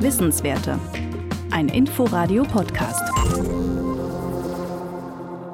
[0.00, 0.78] Wissenswerte.
[1.50, 3.02] Ein Inforadio-Podcast.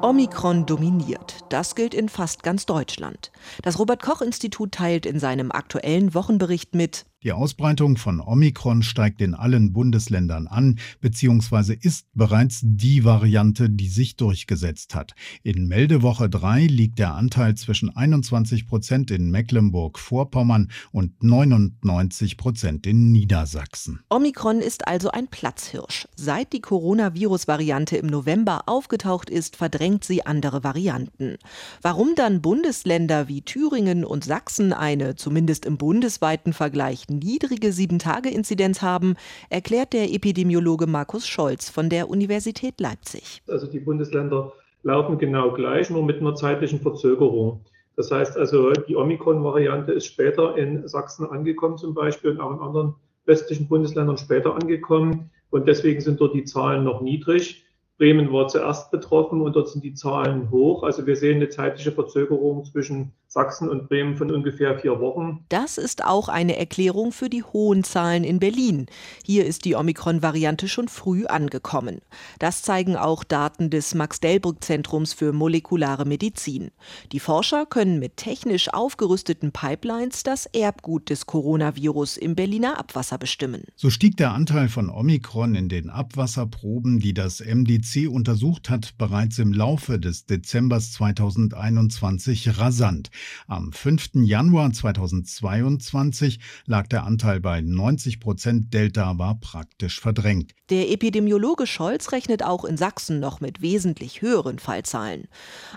[0.01, 1.43] Omikron dominiert.
[1.49, 3.33] Das gilt in fast ganz Deutschland.
[3.63, 9.21] Das Robert Koch Institut teilt in seinem aktuellen Wochenbericht mit, die Ausbreitung von Omikron steigt
[9.21, 15.13] in allen Bundesländern an, beziehungsweise ist bereits die Variante, die sich durchgesetzt hat.
[15.41, 23.11] In Meldewoche 3 liegt der Anteil zwischen 21 Prozent in Mecklenburg-Vorpommern und 99 Prozent in
[23.11, 23.99] Niedersachsen.
[24.09, 26.07] Omikron ist also ein Platzhirsch.
[26.15, 31.37] Seit die Coronavirus-Variante im November aufgetaucht ist, verdrängt sie andere Varianten.
[31.81, 39.15] Warum dann Bundesländer wie Thüringen und Sachsen eine, zumindest im bundesweiten Vergleich, niedrige Sieben-Tage-Inzidenz haben,
[39.49, 43.41] erklärt der Epidemiologe Markus Scholz von der Universität Leipzig.
[43.47, 44.53] Also die Bundesländer
[44.83, 47.61] laufen genau gleich, nur mit einer zeitlichen Verzögerung.
[47.95, 52.59] Das heißt also, die Omikron-Variante ist später in Sachsen angekommen zum Beispiel und auch in
[52.59, 52.95] anderen
[53.25, 55.31] westlichen Bundesländern später angekommen.
[55.49, 57.63] Und deswegen sind dort die Zahlen noch niedrig.
[57.97, 60.83] Bremen war zuerst betroffen und dort sind die Zahlen hoch.
[60.83, 65.45] Also wir sehen eine zeitliche Verzögerung zwischen Sachsen und Bremen von ungefähr vier Wochen.
[65.49, 68.85] Das ist auch eine Erklärung für die hohen Zahlen in Berlin.
[69.25, 71.99] Hier ist die Omikron-Variante schon früh angekommen.
[72.39, 76.71] Das zeigen auch Daten des Max-Delbrück-Zentrums für molekulare Medizin.
[77.11, 83.63] Die Forscher können mit technisch aufgerüsteten Pipelines das Erbgut des Coronavirus im Berliner Abwasser bestimmen.
[83.75, 89.37] So stieg der Anteil von Omikron in den Abwasserproben, die das MDC untersucht hat, bereits
[89.37, 93.11] im Laufe des Dezembers 2021 rasant.
[93.47, 94.09] Am 5.
[94.23, 100.53] Januar 2022 lag der Anteil bei 90 Prozent, Delta war praktisch verdrängt.
[100.69, 105.27] Der Epidemiologe Scholz rechnet auch in Sachsen noch mit wesentlich höheren Fallzahlen.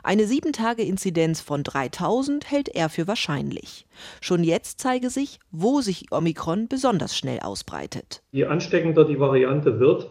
[0.02, 3.86] Eine 7-Tage-Inzidenz von 3000 hält er für wahrscheinlich.
[4.20, 8.22] Schon jetzt zeige sich, wo sich Omikron besonders schnell ausbreitet.
[8.32, 10.10] Je ansteckender die Variante wird,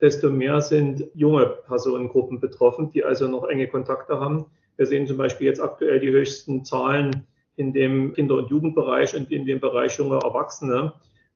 [0.00, 4.46] desto mehr sind junge Personengruppen betroffen, die also noch enge Kontakte haben.
[4.78, 9.30] Wir sehen zum Beispiel jetzt aktuell die höchsten Zahlen in dem Kinder- und Jugendbereich und
[9.32, 10.92] in dem Bereich junge Erwachsene.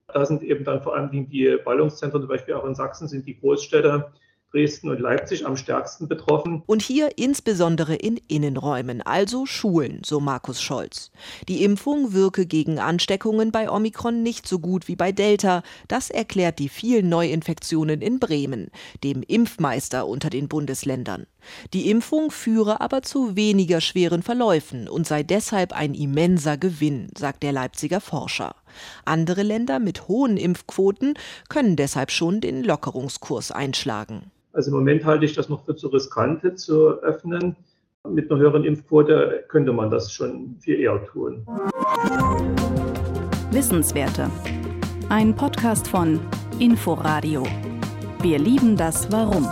[0.06, 3.38] Da sind eben dann vor allem die Ballungszentren, zum Beispiel auch in Sachsen, sind die
[3.38, 4.12] Großstädte
[4.52, 6.62] Dresden und Leipzig am stärksten betroffen.
[6.66, 11.10] Und hier insbesondere in Innenräumen, also Schulen, so Markus Scholz.
[11.48, 15.62] Die Impfung wirke gegen Ansteckungen bei Omikron nicht so gut wie bei Delta.
[15.88, 18.70] Das erklärt die vielen Neuinfektionen in Bremen,
[19.02, 21.26] dem Impfmeister unter den Bundesländern.
[21.72, 27.42] Die Impfung führe aber zu weniger schweren Verläufen und sei deshalb ein immenser Gewinn, sagt
[27.42, 28.54] der Leipziger Forscher.
[29.04, 31.14] Andere Länder mit hohen Impfquoten
[31.48, 34.30] können deshalb schon den Lockerungskurs einschlagen.
[34.54, 37.56] Also im Moment halte ich das noch für zu riskant zu öffnen.
[38.06, 41.46] Mit einer höheren Impfquote könnte man das schon viel eher tun.
[43.50, 44.30] Wissenswerte.
[45.08, 46.20] Ein Podcast von
[46.58, 47.44] Inforadio.
[48.20, 49.48] Wir lieben das Warum.